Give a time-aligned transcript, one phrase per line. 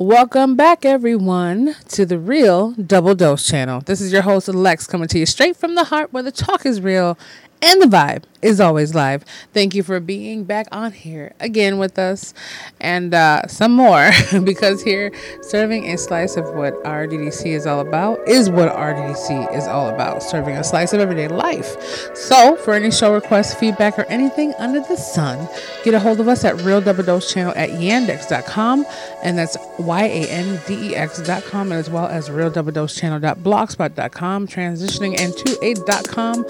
[0.00, 3.80] Welcome back, everyone, to the Real Double Dose channel.
[3.80, 6.64] This is your host, Lex, coming to you straight from the heart where the talk
[6.64, 7.18] is real
[7.60, 9.24] and the vibe is always live.
[9.52, 12.34] Thank you for being back on here again with us
[12.80, 14.10] and uh, some more
[14.44, 15.12] because here
[15.42, 20.22] serving a slice of what RDDC is all about is what RDDC is all about
[20.22, 21.76] serving a slice of everyday life.
[22.14, 25.48] So, for any show requests, feedback, or anything under the sun,
[25.84, 28.86] get a hold of us at Real Double Dose Channel at yandex.com
[29.22, 32.94] and that's Y A N D E X.com and as well as Real Double Dose
[32.94, 35.74] Channel.blogspot.com, transitioning into a
[36.08, 36.44] .com.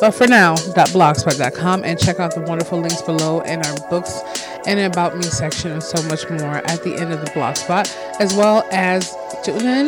[0.00, 0.54] But for now,
[1.34, 4.20] .blogspot.com and check out the wonderful links below in our books
[4.66, 8.34] and about me section and so much more at the end of the blogspot, as
[8.34, 9.86] well as tune in,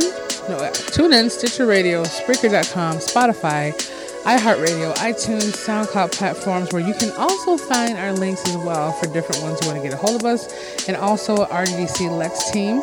[0.49, 3.73] no, tune in, Stitcher Radio, Spreaker.com, Spotify,
[4.25, 9.41] iHeartRadio, iTunes, SoundCloud platforms where you can also find our links as well for different
[9.43, 12.83] ones who want to get a hold of us, and also RDDC Lex team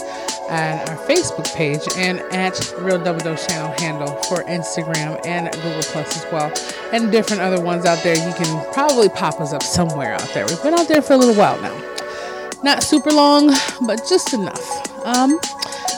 [0.53, 5.81] and our Facebook page and at Real Double Dose channel handle for Instagram and Google
[5.81, 6.53] Plus as well,
[6.91, 8.15] and different other ones out there.
[8.15, 10.45] You can probably pop us up somewhere out there.
[10.45, 11.75] We've been out there for a little while now.
[12.63, 13.51] Not super long,
[13.87, 15.05] but just enough.
[15.05, 15.39] Um,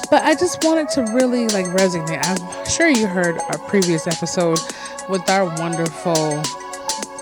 [0.10, 2.20] but I just wanted to really like resonate.
[2.24, 4.60] I'm sure you heard our previous episode
[5.10, 6.42] with our wonderful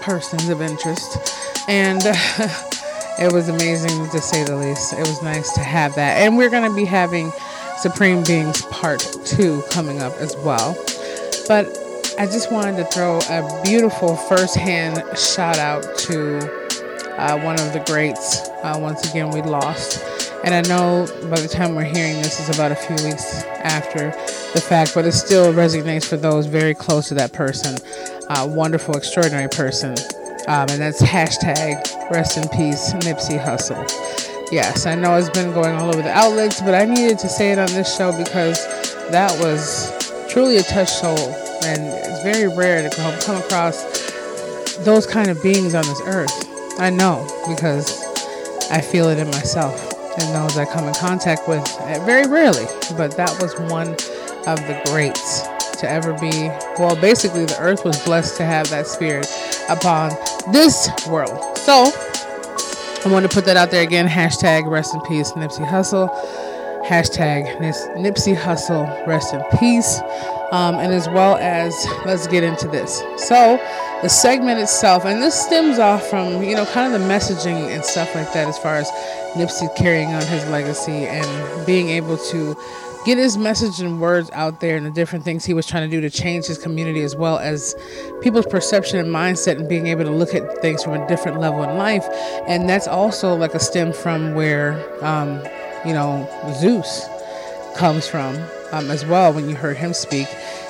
[0.01, 1.33] persons of interest,
[1.67, 2.01] and
[3.19, 4.93] it was amazing to say the least.
[4.93, 7.31] It was nice to have that, and we're going to be having
[7.79, 10.75] Supreme Beings Part Two coming up as well.
[11.47, 11.67] But
[12.17, 16.37] I just wanted to throw a beautiful first-hand shout out to
[17.17, 18.47] uh, one of the greats.
[18.63, 20.03] Uh, once again, we lost.
[20.43, 24.11] And I know by the time we're hearing this is about a few weeks after
[24.53, 27.77] the fact, but it still resonates for those very close to that person.
[28.29, 29.95] Uh, wonderful, extraordinary person.
[30.47, 33.87] Um, and that's hashtag rest in peace, Nipsey Hussle.
[34.51, 37.51] Yes, I know it's been going all over the outlets, but I needed to say
[37.51, 38.65] it on this show because
[39.09, 39.91] that was
[40.31, 41.17] truly a touch soul.
[41.63, 43.83] And it's very rare to come across
[44.79, 46.79] those kind of beings on this earth.
[46.79, 48.03] I know because
[48.69, 52.65] I feel it in myself and those I come in contact with eh, very rarely.
[52.97, 53.89] But that was one
[54.45, 55.41] of the greats
[55.79, 56.49] to ever be.
[56.77, 59.27] Well, basically, the earth was blessed to have that spirit
[59.69, 60.11] upon
[60.51, 61.57] this world.
[61.57, 61.91] So
[63.05, 64.07] I want to put that out there again.
[64.07, 66.09] Hashtag rest in peace, Nipsey Hussle.
[66.85, 69.99] Hashtag Nipsey Hussle, rest in peace.
[70.51, 71.73] Um, and as well as,
[72.05, 73.01] let's get into this.
[73.17, 73.57] So,
[74.01, 77.83] the segment itself, and this stems off from, you know, kind of the messaging and
[77.83, 78.89] stuff like that as far as
[79.33, 82.55] Nipsey carrying on his legacy and being able to
[83.05, 85.95] get his message and words out there and the different things he was trying to
[85.95, 87.75] do to change his community as well as
[88.21, 91.63] people's perception and mindset and being able to look at things from a different level
[91.63, 92.05] in life.
[92.47, 95.41] And that's also like a stem from where um,
[95.85, 96.27] you know
[96.59, 97.07] zeus
[97.75, 98.35] comes from
[98.71, 100.27] um, as well when you heard him speak.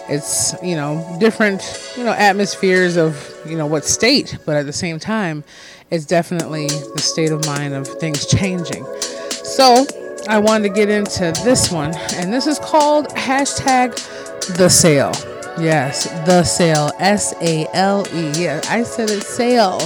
[0.10, 1.62] It's you know different
[1.96, 5.44] you know atmospheres of you know what state but at the same time
[5.92, 8.86] it's definitely the state of mind of things changing.
[9.30, 9.86] So
[10.28, 13.94] i wanted to get into this one and this is called hashtag
[14.58, 15.12] the sale
[15.60, 19.80] yes the sale s-a-l-e yeah i said it sale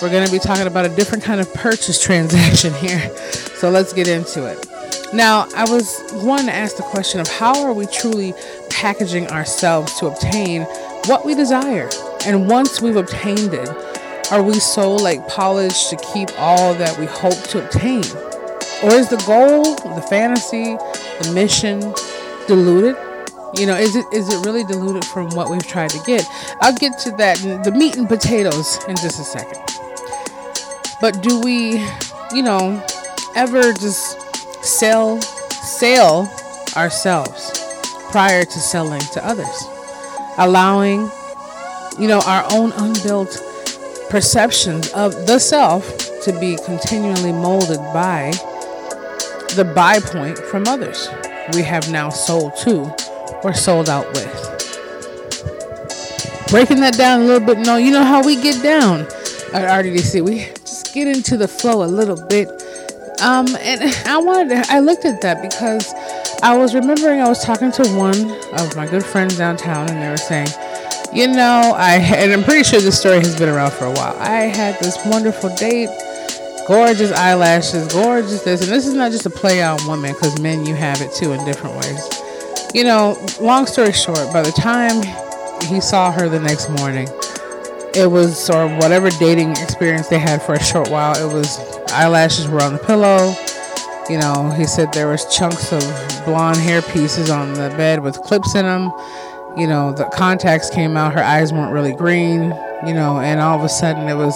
[0.00, 3.14] we're going to be talking about a different kind of purchase transaction here
[3.54, 4.68] so let's get into it
[5.12, 8.32] now, I was wanting to ask the question of how are we truly
[8.70, 10.62] packaging ourselves to obtain
[11.04, 11.90] what we desire?
[12.24, 13.68] And once we've obtained it,
[14.32, 18.04] are we so like polished to keep all that we hope to obtain?
[18.82, 19.62] Or is the goal,
[19.94, 20.76] the fantasy,
[21.22, 21.80] the mission
[22.46, 22.96] diluted?
[23.54, 26.26] You know, is it is it really diluted from what we've tried to get?
[26.60, 29.60] I'll get to that the meat and potatoes in just a second.
[31.00, 31.84] But do we,
[32.32, 32.82] you know,
[33.34, 34.20] ever just
[34.64, 36.30] sell sell
[36.76, 37.50] ourselves
[38.10, 39.68] prior to selling to others
[40.38, 41.10] allowing
[41.98, 43.42] you know our own unbuilt
[44.08, 48.32] perceptions of the self to be continually molded by
[49.54, 51.08] the buy point from others.
[51.54, 52.94] We have now sold to
[53.44, 54.48] or sold out with.
[56.48, 59.00] Breaking that down a little bit no you know how we get down.
[59.52, 62.48] At RDDC we just get into the flow a little bit.
[63.22, 65.94] Um, and I wanted to, I looked at that because
[66.42, 68.18] I was remembering I was talking to one
[68.58, 70.48] of my good friends downtown, and they were saying,
[71.14, 74.16] you know, I and I'm pretty sure this story has been around for a while.
[74.18, 75.88] I had this wonderful date,
[76.66, 80.64] gorgeous eyelashes, gorgeous this, and this is not just a play on women because men
[80.64, 82.08] you have it too in different ways.
[82.74, 85.02] You know, long story short, by the time
[85.66, 87.08] he saw her the next morning,
[87.94, 91.58] it was or whatever dating experience they had for a short while, it was
[91.92, 93.34] eyelashes were on the pillow.
[94.08, 95.82] You know, he said there was chunks of
[96.24, 98.92] blonde hair pieces on the bed with clips in them.
[99.56, 101.12] You know, the contacts came out.
[101.12, 102.54] Her eyes weren't really green.
[102.84, 104.34] You know, and all of a sudden it was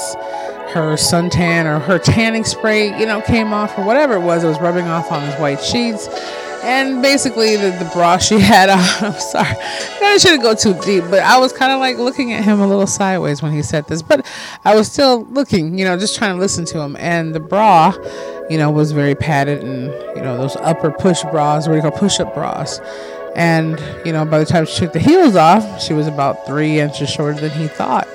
[0.71, 2.99] her suntan or her tanning spray.
[2.99, 4.45] You know, came off or whatever it was.
[4.45, 6.09] It was rubbing off on his white sheets
[6.67, 8.79] and basically the, the bra she had on.
[9.01, 9.57] I'm sorry,
[10.03, 12.67] I shouldn't go too deep, but I was kind of like looking at him a
[12.67, 14.27] little sideways when he said this, but
[14.65, 16.97] I was still looking, you know, just trying to listen to him.
[16.99, 17.95] And the bra,
[18.51, 21.83] you know, was very padded and you know those upper push bras, what do you
[21.83, 22.81] call push-up bras.
[23.37, 26.81] And you know, by the time she took the heels off, she was about three
[26.81, 28.09] inches shorter than he thought.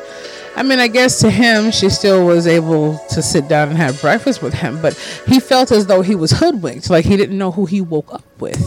[0.55, 3.99] I mean, I guess to him, she still was able to sit down and have
[4.01, 4.93] breakfast with him, but
[5.25, 8.23] he felt as though he was hoodwinked, like he didn't know who he woke up
[8.39, 8.59] with.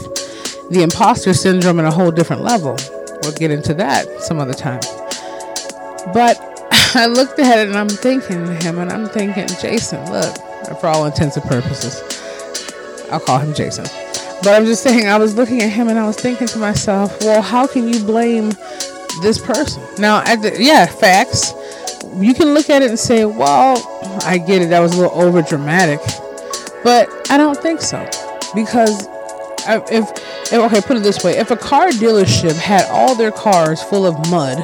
[0.70, 2.76] The imposter syndrome at a whole different level.
[3.22, 4.80] We'll get into that some other time.
[6.12, 6.40] But
[6.94, 10.34] I looked at and I'm thinking to him, and I'm thinking, Jason, look,
[10.80, 12.02] for all intents and purposes,
[13.10, 13.84] I'll call him Jason.
[14.42, 17.18] But I'm just saying, I was looking at him and I was thinking to myself,
[17.20, 18.52] well, how can you blame
[19.22, 19.82] this person?
[19.98, 21.52] Now, the, yeah, facts
[22.16, 23.76] you can look at it and say, well,
[24.24, 26.00] I get it, that was a little over dramatic.
[26.82, 28.08] But I don't think so.
[28.54, 29.06] Because
[29.66, 30.10] uh, if,
[30.52, 34.06] if, okay, put it this way if a car dealership had all their cars full
[34.06, 34.58] of mud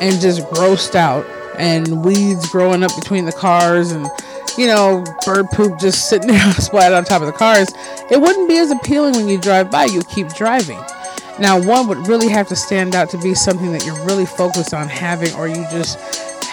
[0.00, 1.24] and just grossed out
[1.56, 4.08] and weeds growing up between the cars and
[4.56, 7.68] you know, bird poop just sitting there splattered on top of the cars,
[8.10, 9.84] it wouldn't be as appealing when you drive by.
[9.84, 10.80] You keep driving.
[11.38, 14.72] Now, one would really have to stand out to be something that you're really focused
[14.72, 15.98] on having, or you just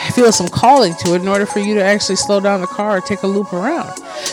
[0.10, 2.98] feel some calling to it in order for you to actually slow down the car
[2.98, 3.92] or take a loop around.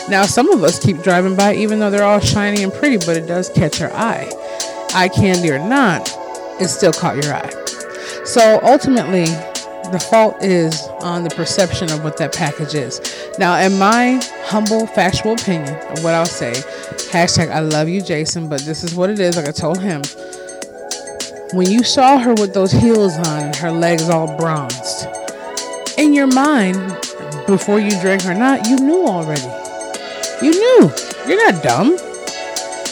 [0.09, 3.15] Now, some of us keep driving by even though they're all shiny and pretty, but
[3.15, 4.29] it does catch your eye.
[4.93, 6.09] Eye candy or not,
[6.59, 7.49] it still caught your eye.
[8.25, 9.25] So ultimately,
[9.91, 13.01] the fault is on the perception of what that package is.
[13.39, 16.51] Now, in my humble, factual opinion of what I'll say,
[17.11, 19.35] hashtag I love you, Jason, but this is what it is.
[19.35, 20.01] Like I told him,
[21.53, 24.98] when you saw her with those heels on her legs all bronzed,
[25.99, 26.77] in your mind,
[27.45, 29.41] before you drank or not, you knew already.
[30.41, 30.91] You knew.
[31.27, 31.97] You're not dumb.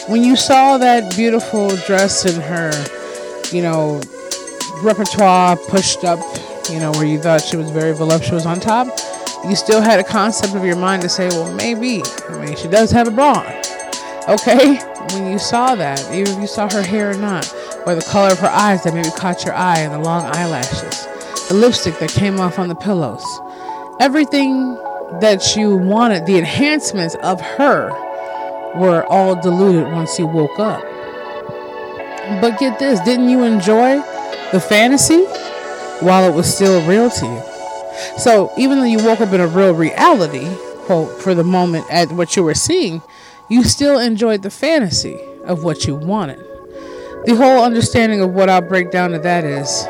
[0.08, 2.70] When you saw that beautiful dress in her,
[3.50, 4.02] you know,
[4.82, 6.18] repertoire pushed up,
[6.70, 8.88] you know, where you thought she was very voluptuous on top,
[9.48, 12.02] you still had a concept of your mind to say, well, maybe.
[12.28, 13.40] I mean, she does have a bra
[14.28, 14.76] Okay?
[15.14, 17.50] When you saw that, even if you saw her hair or not,
[17.86, 21.07] or the color of her eyes that maybe caught your eye and the long eyelashes
[21.48, 23.24] the lipstick that came off on the pillows,
[24.00, 24.74] everything
[25.20, 27.90] that you wanted, the enhancements of her
[28.78, 30.82] were all diluted once you woke up.
[32.42, 33.96] But get this, didn't you enjoy
[34.52, 35.24] the fantasy
[36.04, 37.42] while it was still real to you?
[38.18, 40.46] So even though you woke up in a real reality,
[40.84, 43.00] quote, for the moment at what you were seeing,
[43.48, 46.38] you still enjoyed the fantasy of what you wanted.
[47.24, 49.86] The whole understanding of what I'll break down to that is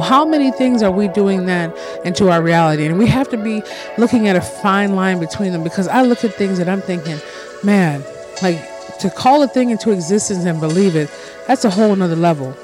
[0.00, 2.86] how many things are we doing that into our reality?
[2.86, 3.62] And we have to be
[3.98, 7.18] looking at a fine line between them because I look at things and I'm thinking,
[7.62, 8.04] man,
[8.42, 8.58] like
[8.98, 11.10] to call a thing into existence and believe it,
[11.46, 12.56] that's a whole nother level.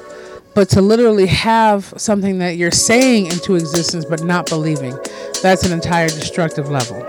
[0.55, 4.97] But to literally have something that you're saying into existence but not believing,
[5.41, 7.05] that's an entire destructive level.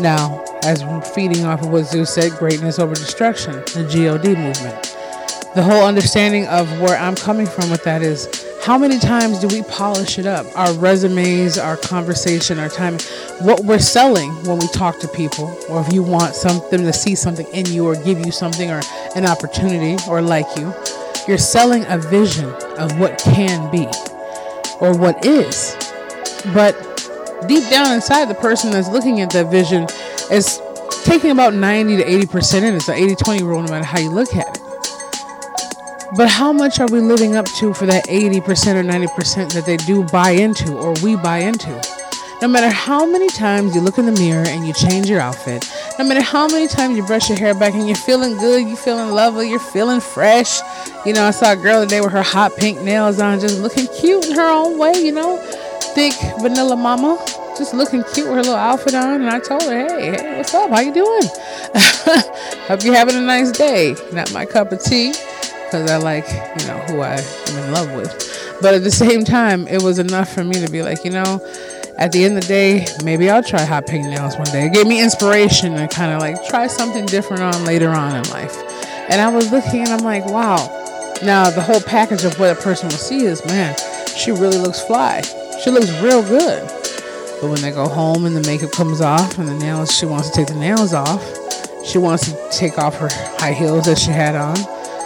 [0.00, 0.82] Now, as
[1.14, 4.96] feeding off of what Zeus said, greatness over destruction, the God movement.
[5.54, 9.48] The whole understanding of where I'm coming from with that is how many times do
[9.48, 10.46] we polish it up?
[10.56, 12.94] Our resumes, our conversation, our time,
[13.42, 17.14] what we're selling when we talk to people, or if you want something to see
[17.14, 18.80] something in you or give you something or
[19.16, 20.72] an opportunity or like you,
[21.28, 23.84] you're selling a vision of what can be
[24.80, 25.76] or what is.
[26.54, 26.72] But
[27.46, 29.86] deep down inside, the person that's looking at that vision
[30.30, 30.58] is
[31.04, 32.74] taking about 90 to 80% in.
[32.76, 34.63] It's an 80 20 rule no matter how you look at it.
[36.16, 38.38] But how much are we living up to for that 80%
[38.76, 41.82] or 90% that they do buy into or we buy into?
[42.40, 45.68] No matter how many times you look in the mirror and you change your outfit,
[45.98, 48.76] no matter how many times you brush your hair back and you're feeling good, you're
[48.76, 50.60] feeling lovely, you're feeling fresh.
[51.04, 53.88] You know, I saw a girl today with her hot pink nails on, just looking
[53.98, 55.38] cute in her own way, you know,
[55.96, 57.20] thick vanilla mama,
[57.58, 59.22] just looking cute with her little outfit on.
[59.22, 60.70] And I told her, hey, hey, what's up?
[60.70, 61.22] How you doing?
[62.68, 63.96] Hope you're having a nice day.
[64.12, 65.12] Not my cup of tea
[65.74, 66.28] because I like,
[66.60, 68.58] you know, who I am in love with.
[68.62, 71.44] But at the same time, it was enough for me to be like, you know,
[71.98, 74.66] at the end of the day, maybe I'll try hot pink nails one day.
[74.66, 78.22] It gave me inspiration to kind of like try something different on later on in
[78.30, 78.56] life.
[79.10, 80.58] And I was looking and I'm like, wow.
[81.24, 83.76] Now, the whole package of what a person will see is, man,
[84.16, 85.22] she really looks fly.
[85.64, 86.62] She looks real good.
[87.40, 90.30] But when they go home and the makeup comes off and the nails, she wants
[90.30, 91.20] to take the nails off,
[91.84, 94.56] She wants to take off her high heels that she had on,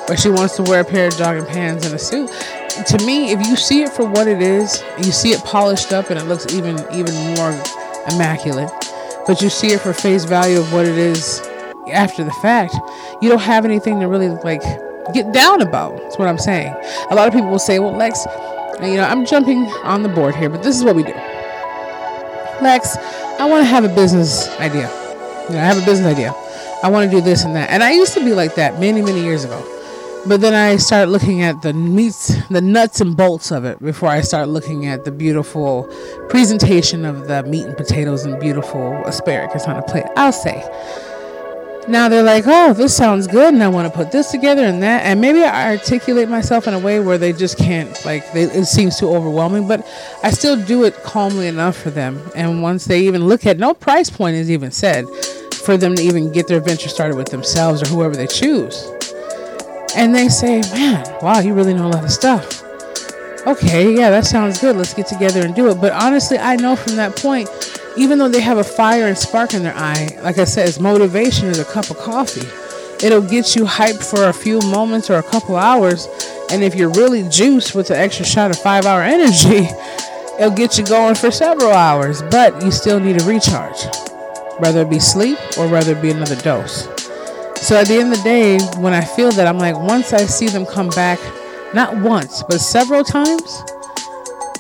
[0.09, 2.31] but she wants to wear a pair of jogging pants and a suit.
[2.87, 6.11] To me, if you see it for what it is, you see it polished up
[6.11, 7.50] and it looks even even more
[8.11, 8.71] immaculate.
[9.27, 11.41] But you see it for face value of what it is
[11.93, 12.75] after the fact.
[13.21, 14.62] You don't have anything to really like
[15.12, 15.99] get down about.
[15.99, 16.75] That's what I'm saying.
[17.11, 18.27] A lot of people will say, "Well, Lex,
[18.81, 21.15] you know, I'm jumping on the board here, but this is what we do."
[22.62, 22.97] Lex,
[23.38, 24.91] I want to have a business idea.
[25.49, 26.35] You know, I have a business idea.
[26.83, 27.71] I want to do this and that.
[27.71, 29.77] And I used to be like that many, many years ago.
[30.28, 34.11] But then I start looking at the meats, the nuts and bolts of it before
[34.11, 35.85] I start looking at the beautiful
[36.28, 40.04] presentation of the meat and potatoes and beautiful asparagus on a plate.
[40.16, 40.62] I'll say.
[41.88, 44.82] Now they're like, oh, this sounds good, and I want to put this together and
[44.82, 48.42] that, and maybe I articulate myself in a way where they just can't, like, they,
[48.42, 49.88] it seems too overwhelming, but
[50.23, 52.20] I still do it calmly enough for them.
[52.37, 55.06] And once they even look at, no price point is even said,
[55.54, 58.92] for them to even get their venture started with themselves or whoever they choose.
[59.99, 62.62] And they say, man, wow, you really know a lot of stuff.
[63.47, 64.76] Okay, yeah, that sounds good.
[64.76, 65.81] Let's get together and do it.
[65.81, 67.49] But honestly, I know from that point
[67.99, 70.78] even though they have a fire and spark in their eye, like I said, it's
[70.78, 72.47] motivation is a cup of coffee.
[73.05, 76.07] It'll get you hyped for a few moments or a couple hours.
[76.50, 79.69] And if you're really juiced with an extra shot of five hour energy,
[80.38, 82.23] it'll get you going for several hours.
[82.23, 83.85] But you still need a recharge,
[84.59, 86.98] whether it be sleep or whether it be another dose.
[87.61, 90.25] So at the end of the day, when I feel that, I'm like, once I
[90.25, 91.19] see them come back,
[91.75, 93.62] not once, but several times,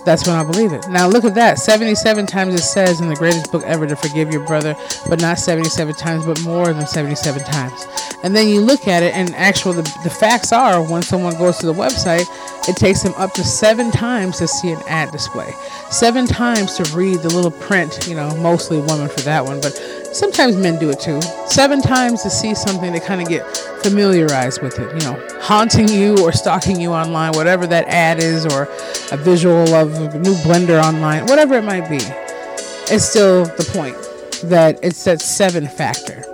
[0.08, 0.88] that's when I believe it.
[0.88, 1.58] Now look at that.
[1.58, 4.74] 77 times it says in the greatest book ever to forgive your brother,
[5.06, 7.86] but not 77 times, but more than 77 times.
[8.22, 11.58] And then you look at it, and actual the, the facts are when someone goes
[11.58, 12.24] to the website,
[12.68, 15.52] it takes them up to seven times to see an ad display,
[15.90, 18.08] seven times to read the little print.
[18.08, 19.72] You know, mostly women for that one, but
[20.12, 21.20] sometimes men do it too.
[21.46, 23.44] Seven times to see something to kind of get
[23.82, 25.02] familiarized with it.
[25.02, 28.68] You know, haunting you or stalking you online, whatever that ad is, or
[29.12, 32.00] a visual of a new blender online, whatever it might be.
[32.90, 33.96] It's still the point
[34.48, 36.24] that it's that seven factor.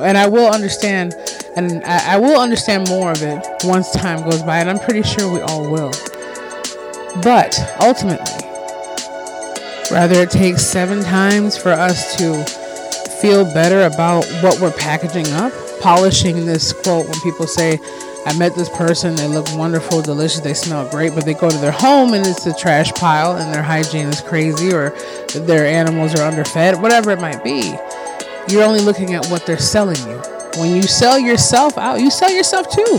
[0.00, 1.14] And I will understand,
[1.56, 5.02] and I, I will understand more of it once time goes by, and I'm pretty
[5.02, 5.92] sure we all will.
[7.22, 8.46] But ultimately,
[9.90, 12.44] rather it takes seven times for us to
[13.20, 17.78] feel better about what we're packaging up, polishing this quote when people say,
[18.26, 21.56] I met this person, they look wonderful, delicious, they smell great, but they go to
[21.58, 24.90] their home and it's a trash pile and their hygiene is crazy or
[25.34, 27.76] their animals are underfed, whatever it might be.
[28.48, 30.20] You're only looking at what they're selling you.
[30.56, 32.98] When you sell yourself out, you sell yourself too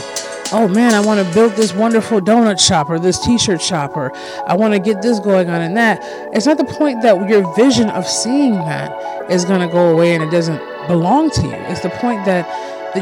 [0.51, 3.95] oh man, I want to build this wonderful donut shop or this t shirt shop
[3.95, 4.15] or
[4.47, 5.99] I want to get this going on and that.
[6.33, 10.15] It's not the point that your vision of seeing that is going to go away
[10.15, 10.59] and it doesn't
[10.89, 11.53] belong to you.
[11.53, 12.43] It's the point that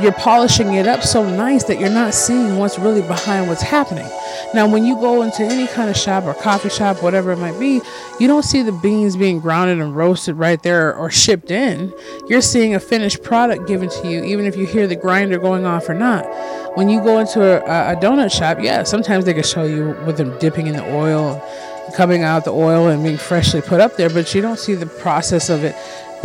[0.04, 4.06] you're polishing it up so nice that you're not seeing what's really behind what's happening.
[4.54, 7.58] Now, when you go into any kind of shop or coffee shop, whatever it might
[7.58, 7.80] be,
[8.20, 11.94] you don't see the beans being grounded and roasted right there or shipped in.
[12.28, 15.66] You're seeing a finished product given to you, even if you hear the grinder going
[15.66, 16.26] off or not.
[16.76, 20.18] When you go into a, a donut shop, yeah, sometimes they can show you with
[20.18, 21.42] them dipping in the oil
[21.94, 24.86] coming out the oil and being freshly put up there, but you don't see the
[24.86, 25.74] process of it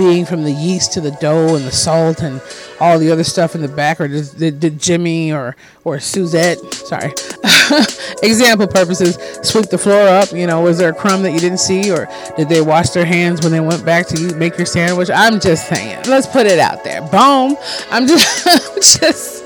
[0.08, 2.40] being from the yeast to the dough and the salt and
[2.80, 7.08] all the other stuff in the back, or did, did, Jimmy or or Suzette, sorry,
[8.22, 10.32] example purposes, sweep the floor up?
[10.32, 13.04] You know, was there a crumb that you didn't see, or did they wash their
[13.04, 15.10] hands when they went back to make your sandwich?
[15.14, 17.00] I'm just saying, let's put it out there.
[17.02, 17.56] Boom.
[17.90, 19.42] I'm just, I'm just.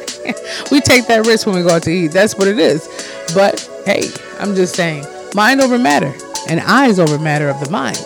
[0.73, 2.09] We take that risk when we go out to eat.
[2.09, 2.89] That's what it is.
[3.35, 4.11] But hey,
[4.41, 6.13] I'm just saying, mind over matter,
[6.49, 7.99] and eyes over matter of the mind.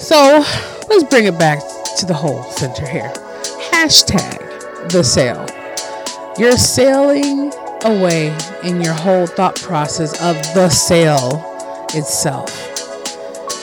[0.00, 0.44] So
[0.90, 1.60] let's bring it back
[1.98, 3.12] to the whole center here.
[3.72, 5.46] Hashtag the sale.
[6.36, 7.52] You're sailing
[7.84, 11.42] away in your whole thought process of the sale
[11.94, 12.66] itself.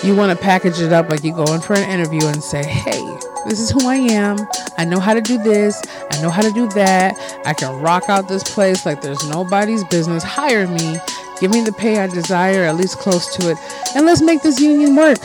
[0.03, 2.65] You want to package it up like you go in for an interview and say,
[2.65, 3.01] hey,
[3.48, 4.38] this is who I am.
[4.77, 5.81] I know how to do this.
[6.12, 7.15] I know how to do that.
[7.46, 10.24] I can rock out this place like there's nobody's business.
[10.24, 10.98] Hire me.
[11.41, 13.57] Give me the pay I desire, at least close to it.
[13.96, 15.19] And let's make this union work.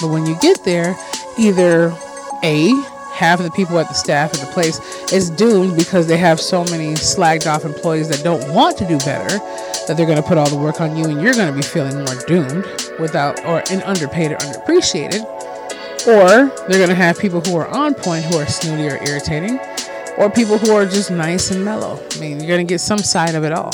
[0.00, 0.96] But when you get there,
[1.38, 1.92] either
[2.42, 2.72] A,
[3.20, 4.80] half of the people at the staff at the place
[5.12, 8.98] is doomed because they have so many slagged off employees that don't want to do
[8.98, 9.38] better
[9.86, 11.62] that they're going to put all the work on you and you're going to be
[11.62, 12.64] feeling more doomed
[12.98, 15.22] without or in underpaid or underappreciated.
[16.06, 19.60] Or they're going to have people who are on point who are snooty or irritating
[20.16, 22.02] or people who are just nice and mellow.
[22.12, 23.72] I mean you're going to get some side of it all.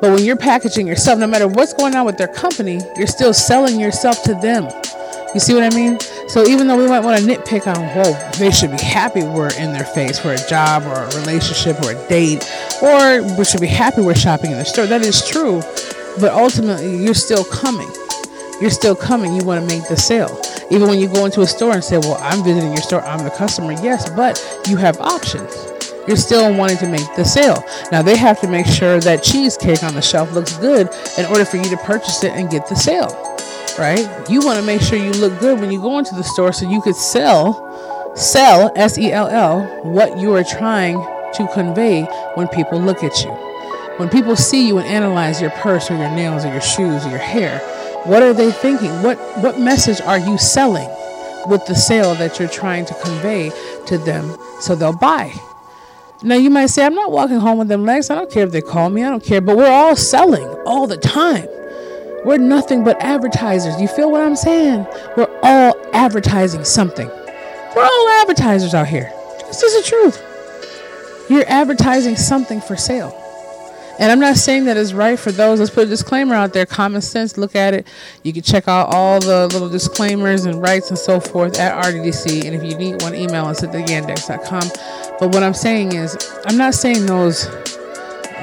[0.00, 3.34] But when you're packaging yourself no matter what's going on with their company you're still
[3.34, 4.68] selling yourself to them.
[5.34, 5.98] You see what I mean?
[6.26, 9.52] So even though we might want to nitpick on, well, they should be happy we're
[9.54, 12.44] in their face for a job or a relationship or a date,
[12.82, 14.86] or we should be happy we're shopping in the store.
[14.86, 15.60] That is true.
[16.20, 17.90] But ultimately, you're still coming.
[18.60, 19.34] You're still coming.
[19.34, 20.40] You want to make the sale.
[20.70, 23.22] Even when you go into a store and say, well, I'm visiting your store, I'm
[23.22, 23.72] the customer.
[23.72, 25.52] Yes, but you have options
[26.06, 27.64] you're still wanting to make the sale.
[27.90, 30.88] Now they have to make sure that cheesecake on the shelf looks good
[31.18, 33.33] in order for you to purchase it and get the sale.
[33.78, 34.08] Right?
[34.30, 36.68] You want to make sure you look good when you go into the store so
[36.68, 37.60] you could sell
[38.16, 40.94] sell S E L L what you are trying
[41.34, 42.02] to convey
[42.34, 43.30] when people look at you.
[43.96, 47.10] When people see you and analyze your purse or your nails or your shoes or
[47.10, 47.58] your hair,
[48.04, 48.90] what are they thinking?
[49.02, 50.88] What what message are you selling
[51.46, 53.50] with the sale that you're trying to convey
[53.86, 55.32] to them so they'll buy?
[56.22, 58.08] Now you might say, I'm not walking home with them legs.
[58.08, 59.02] I don't care if they call me.
[59.02, 59.40] I don't care.
[59.40, 61.48] But we're all selling all the time.
[62.24, 63.80] We're nothing but advertisers.
[63.80, 64.86] You feel what I'm saying?
[65.16, 67.06] We're all advertising something.
[67.06, 69.12] We're all advertisers out here.
[69.46, 71.30] This is the truth.
[71.30, 73.20] You're advertising something for sale.
[73.98, 75.60] And I'm not saying that it's right for those.
[75.60, 76.66] Let's put a disclaimer out there.
[76.66, 77.86] Common sense, look at it.
[78.24, 82.44] You can check out all the little disclaimers and rights and so forth at RDDC.
[82.44, 85.16] And if you need one, email us at theyandex.com.
[85.20, 87.46] But what I'm saying is, I'm not saying those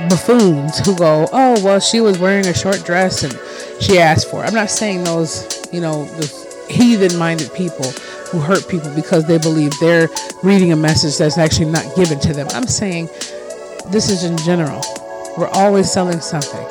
[0.10, 3.34] buffoons who go, oh, well, she was wearing a short dress and
[3.82, 4.44] she asked for.
[4.44, 7.92] I'm not saying those, you know, the heathen minded people
[8.32, 10.08] who hurt people because they believe they're
[10.44, 12.48] reading a message that's actually not given to them.
[12.52, 13.08] I'm saying
[13.88, 14.82] this is in general.
[15.38, 16.66] We're always selling something.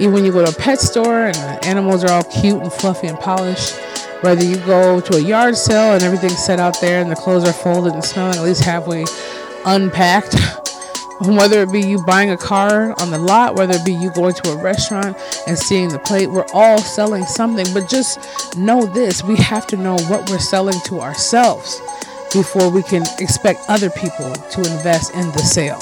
[0.00, 2.72] Even when you go to a pet store and the animals are all cute and
[2.72, 3.76] fluffy and polished,
[4.22, 7.46] whether you go to a yard sale and everything's set out there and the clothes
[7.46, 9.04] are folded and smelling at least halfway
[9.66, 10.36] unpacked,
[11.36, 14.34] whether it be you buying a car on the lot, whether it be you going
[14.34, 17.66] to a restaurant and seeing the plate, we're all selling something.
[17.72, 21.80] But just know this we have to know what we're selling to ourselves
[22.32, 25.80] before we can expect other people to invest in the sale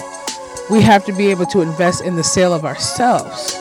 [0.71, 3.57] we have to be able to invest in the sale of ourselves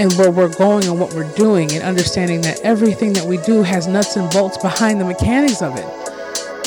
[0.00, 3.62] and where we're going and what we're doing and understanding that everything that we do
[3.62, 6.05] has nuts and bolts behind the mechanics of it.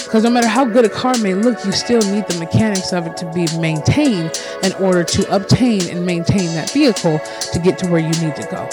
[0.09, 3.05] Because no matter how good a car may look, you still need the mechanics of
[3.05, 7.19] it to be maintained in order to obtain and maintain that vehicle
[7.53, 8.67] to get to where you need to go.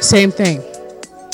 [0.00, 0.62] Same thing.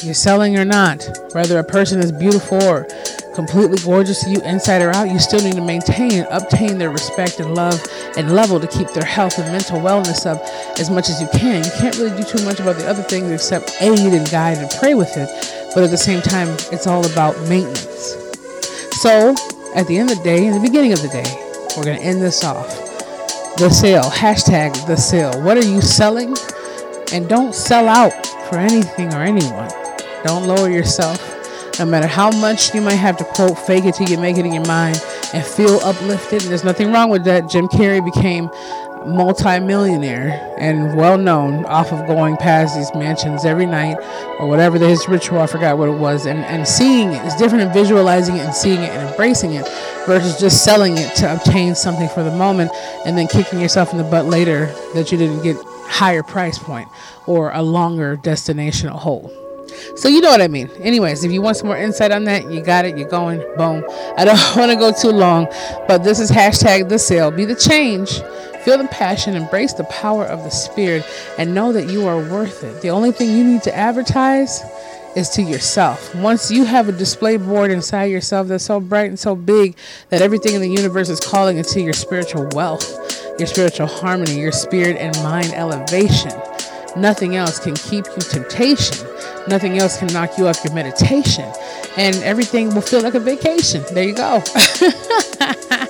[0.02, 2.88] You're selling or not, whether a person is beautiful or
[3.36, 6.90] completely gorgeous to you inside or out, you still need to maintain and obtain their
[6.90, 7.80] respect and love
[8.16, 10.42] and level to keep their health and mental wellness up
[10.80, 11.62] as much as you can.
[11.62, 14.68] You can't really do too much about the other things except aid and guide and
[14.80, 15.28] pray with it.
[15.76, 17.93] But at the same time, it's all about maintenance.
[19.04, 19.34] So,
[19.74, 21.26] at the end of the day, in the beginning of the day,
[21.76, 22.68] we're going to end this off.
[23.58, 25.42] The sale, hashtag the sale.
[25.42, 26.34] What are you selling?
[27.12, 28.14] And don't sell out
[28.48, 29.68] for anything or anyone.
[30.24, 31.20] Don't lower yourself
[31.78, 34.46] no matter how much you might have to quote, fake it till you make it
[34.46, 36.42] in your mind and feel uplifted.
[36.42, 37.48] And There's nothing wrong with that.
[37.50, 38.48] Jim Carrey became
[39.06, 43.96] multi-millionaire and well known off of going past these mansions every night
[44.38, 47.64] or whatever his ritual I forgot what it was and, and seeing it it's different
[47.64, 49.68] than visualizing it and seeing it and embracing it
[50.06, 52.70] versus just selling it to obtain something for the moment
[53.04, 56.88] and then kicking yourself in the butt later that you didn't get higher price point
[57.26, 59.30] or a longer destination hold
[59.96, 60.68] so you know what I mean.
[60.80, 62.96] Anyways, if you want some more insight on that, you got it.
[62.96, 63.38] You're going.
[63.56, 63.84] Boom.
[64.16, 65.46] I don't want to go too long,
[65.88, 67.30] but this is hashtag the sale.
[67.30, 68.20] Be the change.
[68.64, 71.04] Feel the passion, embrace the power of the spirit,
[71.38, 72.80] and know that you are worth it.
[72.82, 74.62] The only thing you need to advertise
[75.14, 76.14] is to yourself.
[76.14, 79.76] Once you have a display board inside yourself that's so bright and so big
[80.08, 84.52] that everything in the universe is calling into your spiritual wealth, your spiritual harmony, your
[84.52, 86.32] spirit and mind elevation,
[86.96, 89.06] nothing else can keep you temptation
[89.46, 91.44] Nothing else can knock you off your meditation.
[91.96, 93.84] And everything will feel like a vacation.
[93.92, 94.42] There you go.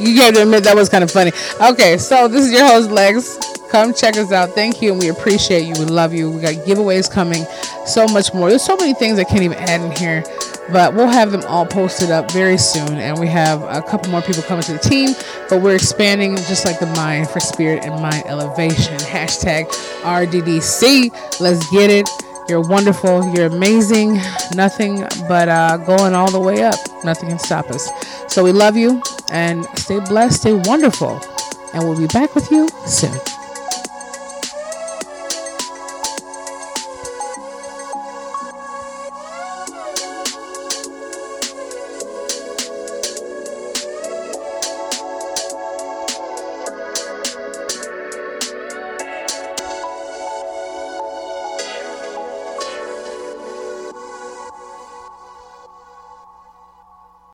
[0.00, 1.32] you got to admit that was kind of funny.
[1.60, 3.38] Okay, so this is your host, Lex.
[3.70, 4.50] Come check us out.
[4.50, 5.74] Thank you, and we appreciate you.
[5.78, 6.30] We love you.
[6.30, 7.44] We got giveaways coming,
[7.86, 8.48] so much more.
[8.48, 10.24] There's so many things I can't even add in here,
[10.72, 12.94] but we'll have them all posted up very soon.
[12.94, 15.10] And we have a couple more people coming to the team,
[15.48, 18.96] but we're expanding just like the mind for spirit and mind elevation.
[18.98, 19.66] Hashtag
[20.02, 21.40] RDDC.
[21.40, 22.08] Let's get it.
[22.48, 23.32] You're wonderful.
[23.32, 24.18] You're amazing.
[24.56, 26.74] Nothing but uh, going all the way up.
[27.04, 27.88] Nothing can stop us.
[28.26, 31.20] So we love you and stay blessed, stay wonderful.
[31.72, 33.29] And we'll be back with you soon.